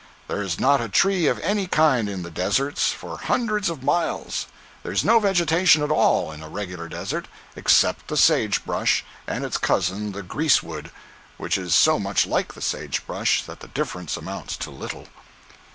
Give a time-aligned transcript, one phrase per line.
[0.27, 4.91] There is not a tree of any kind in the deserts, for hundreds of miles—there
[4.91, 9.59] is no vegetation at all in a regular desert, except the sage brush and its
[9.59, 10.89] cousin the "greasewood,"
[11.37, 15.05] which is so much like the sage brush that the difference amounts to little.